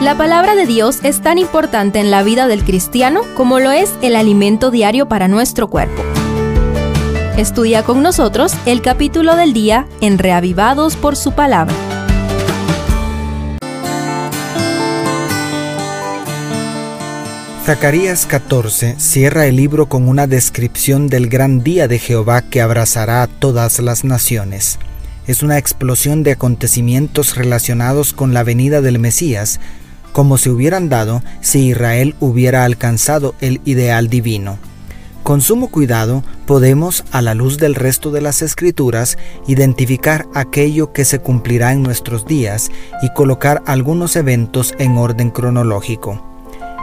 La 0.00 0.16
palabra 0.16 0.54
de 0.54 0.64
Dios 0.64 1.00
es 1.02 1.22
tan 1.22 1.38
importante 1.38 1.98
en 1.98 2.12
la 2.12 2.22
vida 2.22 2.46
del 2.46 2.62
cristiano 2.62 3.22
como 3.34 3.58
lo 3.58 3.72
es 3.72 3.92
el 4.00 4.14
alimento 4.14 4.70
diario 4.70 5.08
para 5.08 5.26
nuestro 5.26 5.66
cuerpo. 5.68 6.04
Estudia 7.36 7.82
con 7.82 8.00
nosotros 8.00 8.54
el 8.64 8.80
capítulo 8.80 9.34
del 9.34 9.52
día 9.52 9.88
en 10.00 10.18
Reavivados 10.18 10.94
por 10.94 11.16
su 11.16 11.32
palabra. 11.32 11.74
Zacarías 17.64 18.24
14 18.26 19.00
cierra 19.00 19.46
el 19.46 19.56
libro 19.56 19.88
con 19.88 20.08
una 20.08 20.28
descripción 20.28 21.08
del 21.08 21.28
gran 21.28 21.64
día 21.64 21.88
de 21.88 21.98
Jehová 21.98 22.42
que 22.42 22.60
abrazará 22.60 23.22
a 23.22 23.26
todas 23.26 23.80
las 23.80 24.04
naciones. 24.04 24.78
Es 25.26 25.42
una 25.42 25.58
explosión 25.58 26.22
de 26.22 26.32
acontecimientos 26.32 27.36
relacionados 27.36 28.14
con 28.14 28.32
la 28.32 28.44
venida 28.44 28.80
del 28.80 28.98
Mesías, 28.98 29.60
como 30.18 30.36
se 30.36 30.50
hubieran 30.50 30.88
dado 30.88 31.22
si 31.42 31.68
Israel 31.68 32.16
hubiera 32.18 32.64
alcanzado 32.64 33.36
el 33.40 33.60
ideal 33.64 34.08
divino. 34.08 34.58
Con 35.22 35.40
sumo 35.40 35.68
cuidado 35.68 36.24
podemos, 36.44 37.04
a 37.12 37.22
la 37.22 37.34
luz 37.34 37.56
del 37.56 37.76
resto 37.76 38.10
de 38.10 38.20
las 38.20 38.42
escrituras, 38.42 39.16
identificar 39.46 40.26
aquello 40.34 40.92
que 40.92 41.04
se 41.04 41.20
cumplirá 41.20 41.72
en 41.72 41.84
nuestros 41.84 42.26
días 42.26 42.68
y 43.00 43.12
colocar 43.12 43.62
algunos 43.64 44.16
eventos 44.16 44.74
en 44.80 44.98
orden 44.98 45.30
cronológico. 45.30 46.20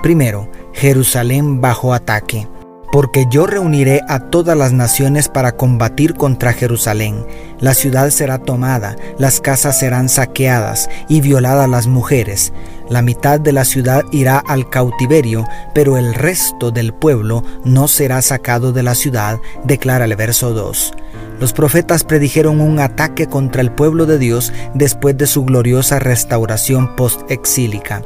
Primero, 0.00 0.48
Jerusalén 0.72 1.60
bajo 1.60 1.92
ataque. 1.92 2.46
Porque 2.94 3.26
yo 3.28 3.48
reuniré 3.48 4.02
a 4.06 4.20
todas 4.20 4.56
las 4.56 4.72
naciones 4.72 5.28
para 5.28 5.56
combatir 5.56 6.14
contra 6.14 6.52
Jerusalén. 6.52 7.26
La 7.58 7.74
ciudad 7.74 8.10
será 8.10 8.38
tomada, 8.38 8.94
las 9.18 9.40
casas 9.40 9.80
serán 9.80 10.08
saqueadas 10.08 10.88
y 11.08 11.20
violadas 11.20 11.68
las 11.68 11.88
mujeres. 11.88 12.52
La 12.88 13.02
mitad 13.02 13.40
de 13.40 13.50
la 13.50 13.64
ciudad 13.64 14.04
irá 14.12 14.38
al 14.38 14.70
cautiverio, 14.70 15.44
pero 15.74 15.98
el 15.98 16.14
resto 16.14 16.70
del 16.70 16.94
pueblo 16.94 17.42
no 17.64 17.88
será 17.88 18.22
sacado 18.22 18.72
de 18.72 18.84
la 18.84 18.94
ciudad, 18.94 19.40
declara 19.64 20.04
el 20.04 20.14
verso 20.14 20.54
2. 20.54 20.94
Los 21.40 21.52
profetas 21.52 22.04
predijeron 22.04 22.60
un 22.60 22.78
ataque 22.78 23.26
contra 23.26 23.60
el 23.60 23.72
pueblo 23.72 24.06
de 24.06 24.18
Dios 24.18 24.52
después 24.72 25.18
de 25.18 25.26
su 25.26 25.44
gloriosa 25.44 25.98
restauración 25.98 26.94
post-exílica. 26.94 28.02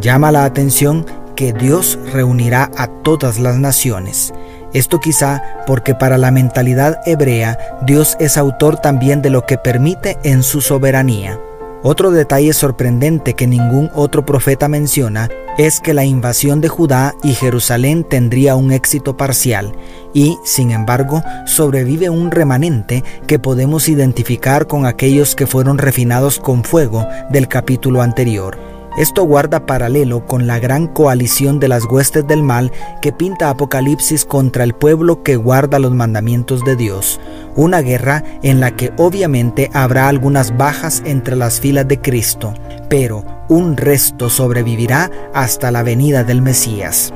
Llama 0.00 0.30
la 0.30 0.44
atención 0.44 1.04
que 1.38 1.52
Dios 1.52 1.96
reunirá 2.12 2.68
a 2.76 2.88
todas 2.88 3.38
las 3.38 3.58
naciones. 3.58 4.34
Esto 4.72 4.98
quizá 4.98 5.40
porque 5.68 5.94
para 5.94 6.18
la 6.18 6.32
mentalidad 6.32 6.98
hebrea 7.06 7.78
Dios 7.86 8.16
es 8.18 8.36
autor 8.36 8.78
también 8.78 9.22
de 9.22 9.30
lo 9.30 9.46
que 9.46 9.56
permite 9.56 10.18
en 10.24 10.42
su 10.42 10.60
soberanía. 10.60 11.38
Otro 11.84 12.10
detalle 12.10 12.52
sorprendente 12.52 13.34
que 13.34 13.46
ningún 13.46 13.88
otro 13.94 14.26
profeta 14.26 14.66
menciona 14.66 15.28
es 15.58 15.78
que 15.78 15.94
la 15.94 16.04
invasión 16.04 16.60
de 16.60 16.66
Judá 16.66 17.14
y 17.22 17.34
Jerusalén 17.34 18.02
tendría 18.02 18.56
un 18.56 18.72
éxito 18.72 19.16
parcial 19.16 19.76
y, 20.12 20.36
sin 20.42 20.72
embargo, 20.72 21.22
sobrevive 21.46 22.10
un 22.10 22.32
remanente 22.32 23.04
que 23.28 23.38
podemos 23.38 23.88
identificar 23.88 24.66
con 24.66 24.86
aquellos 24.86 25.36
que 25.36 25.46
fueron 25.46 25.78
refinados 25.78 26.40
con 26.40 26.64
fuego 26.64 27.06
del 27.30 27.46
capítulo 27.46 28.02
anterior. 28.02 28.77
Esto 28.98 29.22
guarda 29.22 29.64
paralelo 29.64 30.26
con 30.26 30.48
la 30.48 30.58
gran 30.58 30.88
coalición 30.88 31.60
de 31.60 31.68
las 31.68 31.84
huestes 31.84 32.26
del 32.26 32.42
mal 32.42 32.72
que 33.00 33.12
pinta 33.12 33.48
Apocalipsis 33.48 34.24
contra 34.24 34.64
el 34.64 34.74
pueblo 34.74 35.22
que 35.22 35.36
guarda 35.36 35.78
los 35.78 35.94
mandamientos 35.94 36.64
de 36.64 36.74
Dios. 36.74 37.20
Una 37.54 37.80
guerra 37.80 38.24
en 38.42 38.58
la 38.58 38.72
que 38.74 38.92
obviamente 38.96 39.70
habrá 39.72 40.08
algunas 40.08 40.56
bajas 40.56 41.00
entre 41.06 41.36
las 41.36 41.60
filas 41.60 41.86
de 41.86 42.00
Cristo, 42.00 42.54
pero 42.90 43.24
un 43.48 43.76
resto 43.76 44.28
sobrevivirá 44.30 45.12
hasta 45.32 45.70
la 45.70 45.84
venida 45.84 46.24
del 46.24 46.42
Mesías. 46.42 47.14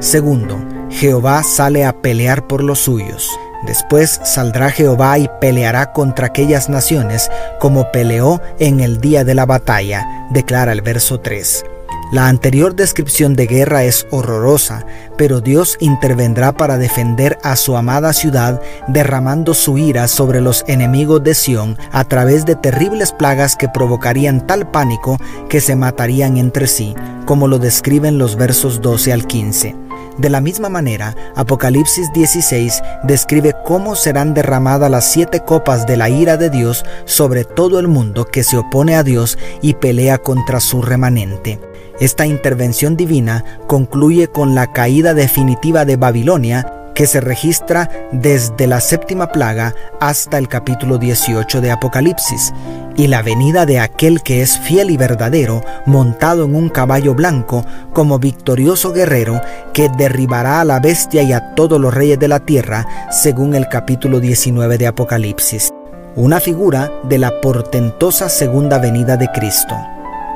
Segundo, 0.00 0.58
Jehová 0.90 1.44
sale 1.44 1.84
a 1.84 1.92
pelear 1.92 2.48
por 2.48 2.64
los 2.64 2.80
suyos. 2.80 3.30
Después 3.66 4.20
saldrá 4.24 4.70
Jehová 4.70 5.18
y 5.18 5.28
peleará 5.40 5.92
contra 5.92 6.26
aquellas 6.26 6.68
naciones 6.68 7.30
como 7.58 7.92
peleó 7.92 8.40
en 8.58 8.80
el 8.80 9.00
día 9.00 9.24
de 9.24 9.34
la 9.34 9.46
batalla, 9.46 10.26
declara 10.30 10.72
el 10.72 10.82
verso 10.82 11.20
3. 11.20 11.64
La 12.12 12.26
anterior 12.26 12.74
descripción 12.74 13.36
de 13.36 13.46
guerra 13.46 13.84
es 13.84 14.04
horrorosa, 14.10 14.84
pero 15.16 15.40
Dios 15.40 15.76
intervendrá 15.78 16.50
para 16.50 16.76
defender 16.76 17.38
a 17.44 17.54
su 17.54 17.76
amada 17.76 18.12
ciudad, 18.12 18.60
derramando 18.88 19.54
su 19.54 19.78
ira 19.78 20.08
sobre 20.08 20.40
los 20.40 20.64
enemigos 20.66 21.22
de 21.22 21.36
Sión 21.36 21.78
a 21.92 22.02
través 22.02 22.46
de 22.46 22.56
terribles 22.56 23.12
plagas 23.12 23.54
que 23.54 23.68
provocarían 23.68 24.44
tal 24.44 24.68
pánico 24.68 25.18
que 25.48 25.60
se 25.60 25.76
matarían 25.76 26.36
entre 26.36 26.66
sí, 26.66 26.96
como 27.26 27.46
lo 27.46 27.60
describen 27.60 28.18
los 28.18 28.34
versos 28.34 28.80
12 28.80 29.12
al 29.12 29.28
15. 29.28 29.89
De 30.20 30.28
la 30.28 30.42
misma 30.42 30.68
manera, 30.68 31.16
Apocalipsis 31.34 32.12
16 32.12 32.82
describe 33.04 33.54
cómo 33.64 33.96
serán 33.96 34.34
derramadas 34.34 34.90
las 34.90 35.10
siete 35.10 35.40
copas 35.40 35.86
de 35.86 35.96
la 35.96 36.10
ira 36.10 36.36
de 36.36 36.50
Dios 36.50 36.84
sobre 37.06 37.44
todo 37.44 37.80
el 37.80 37.88
mundo 37.88 38.26
que 38.26 38.42
se 38.42 38.58
opone 38.58 38.96
a 38.96 39.02
Dios 39.02 39.38
y 39.62 39.74
pelea 39.74 40.18
contra 40.18 40.60
su 40.60 40.82
remanente. 40.82 41.58
Esta 42.00 42.26
intervención 42.26 42.98
divina 42.98 43.46
concluye 43.66 44.28
con 44.28 44.54
la 44.54 44.72
caída 44.74 45.14
definitiva 45.14 45.86
de 45.86 45.96
Babilonia 45.96 46.79
que 47.00 47.06
se 47.06 47.22
registra 47.22 47.88
desde 48.12 48.66
la 48.66 48.78
séptima 48.78 49.28
plaga 49.28 49.74
hasta 50.00 50.36
el 50.36 50.48
capítulo 50.48 50.98
18 50.98 51.62
de 51.62 51.70
Apocalipsis, 51.70 52.52
y 52.94 53.06
la 53.06 53.22
venida 53.22 53.64
de 53.64 53.80
aquel 53.80 54.22
que 54.22 54.42
es 54.42 54.58
fiel 54.58 54.90
y 54.90 54.98
verdadero, 54.98 55.62
montado 55.86 56.44
en 56.44 56.54
un 56.54 56.68
caballo 56.68 57.14
blanco, 57.14 57.64
como 57.94 58.18
victorioso 58.18 58.92
guerrero, 58.92 59.40
que 59.72 59.88
derribará 59.96 60.60
a 60.60 60.64
la 60.66 60.78
bestia 60.78 61.22
y 61.22 61.32
a 61.32 61.54
todos 61.54 61.80
los 61.80 61.94
reyes 61.94 62.18
de 62.18 62.28
la 62.28 62.40
tierra, 62.40 62.86
según 63.10 63.54
el 63.54 63.66
capítulo 63.70 64.20
19 64.20 64.76
de 64.76 64.86
Apocalipsis, 64.86 65.72
una 66.16 66.38
figura 66.38 66.92
de 67.04 67.16
la 67.16 67.40
portentosa 67.40 68.28
segunda 68.28 68.76
venida 68.76 69.16
de 69.16 69.30
Cristo. 69.32 69.74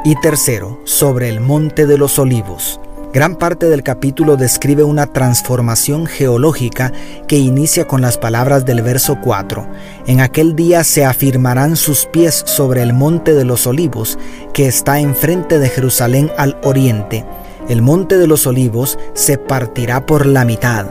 Y 0.03 0.19
tercero, 0.23 0.81
sobre 0.85 1.29
el 1.29 1.41
monte 1.41 1.85
de 1.85 1.99
los 1.99 2.19
olivos, 2.19 2.81
Gran 3.15 3.37
parte 3.37 3.69
del 3.69 3.85
capítulo 3.85 4.37
describe 4.37 4.83
una 4.83 5.07
transformación 5.07 6.07
geológica 6.07 6.93
que 7.29 7.37
inicia 7.37 7.87
con 7.87 8.01
las 8.01 8.19
palabras 8.19 8.65
del 8.65 8.83
verso 8.83 9.19
4. 9.23 9.69
En 10.09 10.21
aquel 10.21 10.57
día 10.57 10.83
se 10.83 11.05
afirmarán 11.05 11.77
sus 11.77 12.07
pies 12.07 12.43
sobre 12.45 12.83
el 12.83 12.93
monte 12.93 13.35
de 13.35 13.45
los 13.45 13.69
olivos, 13.69 14.19
que 14.53 14.67
está 14.67 14.99
enfrente 14.99 15.61
de 15.61 15.69
Jerusalén 15.69 16.29
al 16.37 16.59
oriente. 16.65 17.25
El 17.69 17.83
monte 17.83 18.19
de 18.19 18.27
los 18.27 18.49
olivos 18.49 18.99
se 19.13 19.39
partirá 19.39 20.05
por 20.05 20.27
la 20.27 20.45
mitad. 20.45 20.87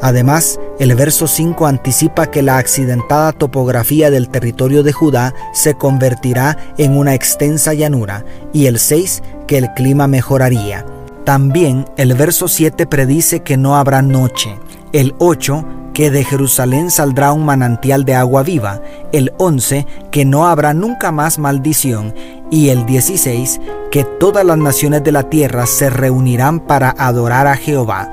Además, 0.00 0.58
el 0.78 0.94
verso 0.94 1.26
5 1.26 1.66
anticipa 1.66 2.30
que 2.30 2.40
la 2.40 2.56
accidentada 2.56 3.32
topografía 3.32 4.10
del 4.10 4.30
territorio 4.30 4.82
de 4.82 4.92
Judá 4.92 5.34
se 5.52 5.74
convertirá 5.74 6.56
en 6.78 6.96
una 6.96 7.12
extensa 7.12 7.74
llanura, 7.74 8.24
y 8.54 8.68
el 8.68 8.78
6 8.78 9.22
que 9.46 9.58
el 9.58 9.70
clima 9.74 10.06
mejoraría. 10.06 10.86
También 11.28 11.84
el 11.98 12.14
verso 12.14 12.48
7 12.48 12.86
predice 12.86 13.40
que 13.40 13.58
no 13.58 13.76
habrá 13.76 14.00
noche. 14.00 14.58
El 14.94 15.14
8 15.18 15.62
que 15.92 16.10
de 16.10 16.24
Jerusalén 16.24 16.90
saldrá 16.90 17.32
un 17.32 17.44
manantial 17.44 18.06
de 18.06 18.14
agua 18.14 18.42
viva. 18.42 18.80
El 19.12 19.34
11 19.36 19.86
que 20.10 20.24
no 20.24 20.46
habrá 20.46 20.72
nunca 20.72 21.12
más 21.12 21.38
maldición. 21.38 22.14
Y 22.50 22.70
el 22.70 22.86
16 22.86 23.60
que 23.90 24.04
todas 24.04 24.42
las 24.42 24.56
naciones 24.56 25.04
de 25.04 25.12
la 25.12 25.24
tierra 25.24 25.66
se 25.66 25.90
reunirán 25.90 26.60
para 26.60 26.94
adorar 26.96 27.46
a 27.46 27.56
Jehová. 27.56 28.08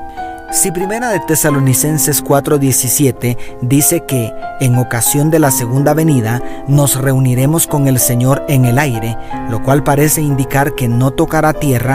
Si 0.51 0.71
Primera 0.71 1.09
de 1.09 1.19
Tesalonicenses 1.19 2.23
4:17 2.23 3.37
dice 3.61 4.01
que 4.07 4.33
en 4.59 4.77
ocasión 4.77 5.29
de 5.29 5.39
la 5.39 5.51
segunda 5.51 5.93
venida 5.93 6.41
nos 6.67 6.95
reuniremos 7.01 7.65
con 7.65 7.87
el 7.87 7.99
Señor 7.99 8.45
en 8.47 8.65
el 8.65 8.77
aire, 8.77 9.17
lo 9.49 9.63
cual 9.63 9.83
parece 9.83 10.21
indicar 10.21 10.75
que 10.75 10.87
no 10.87 11.11
tocará 11.11 11.53
tierra, 11.53 11.94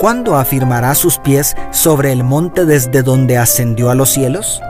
¿Cuándo 0.00 0.36
afirmará 0.36 0.94
sus 0.94 1.18
pies 1.18 1.54
sobre 1.72 2.10
el 2.10 2.24
monte 2.24 2.64
desde 2.64 3.02
donde 3.02 3.36
ascendió 3.36 3.90
a 3.90 3.94
los 3.94 4.08
cielos? 4.08 4.62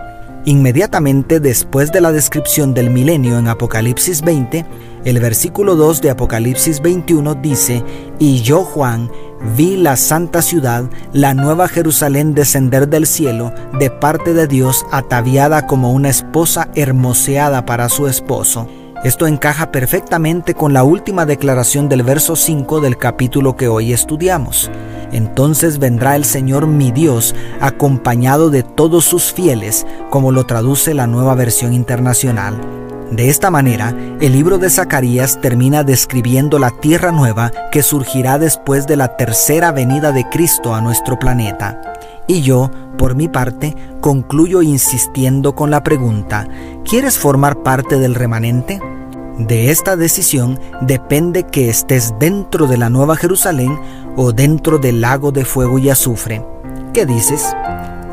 Inmediatamente 0.44 1.38
después 1.38 1.92
de 1.92 2.00
la 2.00 2.10
descripción 2.10 2.74
del 2.74 2.90
milenio 2.90 3.38
en 3.38 3.46
Apocalipsis 3.46 4.22
20, 4.22 4.66
el 5.04 5.20
versículo 5.20 5.76
2 5.76 6.00
de 6.00 6.10
Apocalipsis 6.10 6.80
21 6.80 7.36
dice, 7.36 7.84
Y 8.18 8.40
yo, 8.40 8.64
Juan, 8.64 9.08
vi 9.56 9.76
la 9.76 9.96
santa 9.96 10.42
ciudad, 10.42 10.90
la 11.12 11.32
nueva 11.32 11.68
Jerusalén 11.68 12.34
descender 12.34 12.88
del 12.88 13.06
cielo, 13.06 13.52
de 13.78 13.88
parte 13.88 14.34
de 14.34 14.48
Dios, 14.48 14.84
ataviada 14.90 15.68
como 15.68 15.92
una 15.92 16.08
esposa 16.08 16.70
hermoseada 16.74 17.64
para 17.66 17.88
su 17.88 18.08
esposo. 18.08 18.66
Esto 19.04 19.28
encaja 19.28 19.70
perfectamente 19.70 20.54
con 20.54 20.72
la 20.72 20.82
última 20.82 21.24
declaración 21.24 21.88
del 21.88 22.02
verso 22.02 22.34
5 22.34 22.80
del 22.80 22.98
capítulo 22.98 23.54
que 23.54 23.68
hoy 23.68 23.92
estudiamos. 23.92 24.68
Entonces 25.12 25.78
vendrá 25.78 26.16
el 26.16 26.24
Señor 26.24 26.66
mi 26.66 26.92
Dios 26.92 27.34
acompañado 27.60 28.50
de 28.50 28.62
todos 28.62 29.04
sus 29.04 29.32
fieles, 29.32 29.86
como 30.10 30.32
lo 30.32 30.46
traduce 30.46 30.94
la 30.94 31.06
nueva 31.06 31.34
versión 31.34 31.72
internacional. 31.72 32.60
De 33.10 33.28
esta 33.28 33.50
manera, 33.50 33.92
el 34.20 34.32
libro 34.32 34.58
de 34.58 34.70
Zacarías 34.70 35.40
termina 35.40 35.82
describiendo 35.82 36.60
la 36.60 36.70
tierra 36.70 37.10
nueva 37.10 37.50
que 37.72 37.82
surgirá 37.82 38.38
después 38.38 38.86
de 38.86 38.96
la 38.96 39.16
tercera 39.16 39.72
venida 39.72 40.12
de 40.12 40.28
Cristo 40.28 40.74
a 40.76 40.80
nuestro 40.80 41.18
planeta. 41.18 41.80
Y 42.28 42.42
yo, 42.42 42.70
por 42.96 43.16
mi 43.16 43.26
parte, 43.26 43.74
concluyo 44.00 44.62
insistiendo 44.62 45.56
con 45.56 45.72
la 45.72 45.82
pregunta, 45.82 46.46
¿quieres 46.88 47.18
formar 47.18 47.64
parte 47.64 47.98
del 47.98 48.14
remanente? 48.14 48.80
De 49.38 49.70
esta 49.70 49.96
decisión 49.96 50.60
depende 50.82 51.44
que 51.44 51.70
estés 51.70 52.14
dentro 52.20 52.66
de 52.66 52.76
la 52.76 52.90
Nueva 52.90 53.16
Jerusalén 53.16 53.76
o 54.16 54.32
dentro 54.32 54.78
del 54.78 55.00
lago 55.00 55.32
de 55.32 55.44
fuego 55.44 55.78
y 55.78 55.90
azufre. 55.90 56.44
¿Qué 56.92 57.06
dices? 57.06 57.54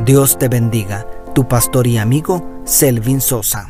Dios 0.06 0.38
te 0.38 0.48
bendiga, 0.48 1.08
tu 1.34 1.48
pastor 1.48 1.88
y 1.88 1.98
amigo 1.98 2.48
Selvin 2.66 3.22
Sosa. 3.22 3.66